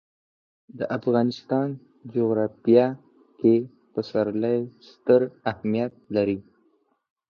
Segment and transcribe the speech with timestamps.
[0.77, 1.67] د افغانستان
[2.13, 2.87] جغرافیه
[3.39, 3.55] کې
[3.93, 6.39] پسرلی ستر اهمیت لري.